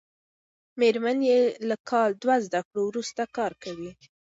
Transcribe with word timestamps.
مېرمن 0.79 1.17
یې 1.29 1.39
له 1.69 1.75
کال 1.89 2.09
دوه 2.23 2.35
زده 2.45 2.61
کړو 2.67 2.81
وروسته 2.89 3.21
کار 3.37 3.51
کوي. 3.63 3.91